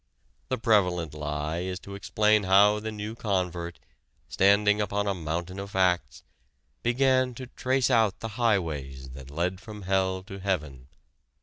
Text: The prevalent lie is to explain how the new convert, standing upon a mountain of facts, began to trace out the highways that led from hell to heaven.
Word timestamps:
The 0.49 0.57
prevalent 0.57 1.13
lie 1.13 1.59
is 1.59 1.77
to 1.81 1.93
explain 1.93 2.45
how 2.45 2.79
the 2.79 2.91
new 2.91 3.13
convert, 3.13 3.77
standing 4.29 4.81
upon 4.81 5.05
a 5.05 5.13
mountain 5.13 5.59
of 5.59 5.69
facts, 5.69 6.23
began 6.81 7.35
to 7.35 7.45
trace 7.45 7.91
out 7.91 8.19
the 8.19 8.29
highways 8.29 9.09
that 9.09 9.29
led 9.29 9.61
from 9.61 9.83
hell 9.83 10.23
to 10.23 10.39
heaven. 10.39 10.87